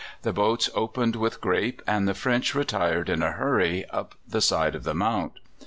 The 0.23 0.33
boats 0.33 0.67
opened 0.73 1.15
with 1.15 1.41
grape, 1.41 1.79
and 1.85 2.07
the 2.07 2.15
French 2.15 2.55
retired 2.55 3.07
in 3.07 3.21
a 3.21 3.33
hurry 3.33 3.85
up 3.91 4.15
the 4.27 4.41
side 4.41 4.73
of 4.73 4.83
the 4.83 4.95
mount. 4.95 5.33